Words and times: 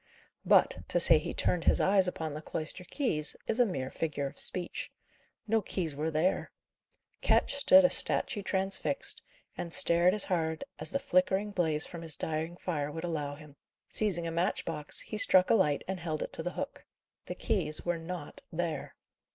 But, 0.47 0.79
to 0.87 0.99
say 0.99 1.19
he 1.19 1.31
turned 1.31 1.65
his 1.65 1.79
eyes 1.79 2.07
upon 2.07 2.33
the 2.33 2.41
cloister 2.41 2.83
keys, 2.83 3.35
is 3.45 3.59
a 3.59 3.67
mere 3.67 3.91
figure 3.91 4.25
of 4.25 4.39
speech. 4.39 4.91
No 5.45 5.61
keys 5.61 5.95
were 5.95 6.09
there. 6.09 6.51
Ketch 7.21 7.53
stood 7.55 7.85
a 7.85 7.91
statue 7.91 8.41
transfixed, 8.41 9.21
and 9.55 9.71
stared 9.71 10.15
as 10.15 10.23
hard 10.23 10.63
as 10.79 10.89
the 10.89 10.97
flickering 10.97 11.51
blaze 11.51 11.85
from 11.85 12.01
his 12.01 12.15
dying 12.15 12.57
fire 12.57 12.89
would 12.91 13.03
allow 13.03 13.35
him. 13.35 13.57
Seizing 13.89 14.25
a 14.25 14.31
match 14.31 14.65
box, 14.65 15.01
he 15.01 15.19
struck 15.19 15.51
a 15.51 15.53
light 15.53 15.83
and 15.87 15.99
held 15.99 16.23
it 16.23 16.33
to 16.33 16.41
the 16.41 16.53
hook. 16.53 16.87
The 17.27 17.35
keys 17.35 17.85
were 17.85 17.99
not 17.99 18.41
there. 18.51 18.95